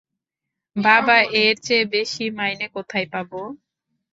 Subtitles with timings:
[0.75, 3.31] বাবা, এর চেয়ে বেশি মাইনে কোথায় পাব?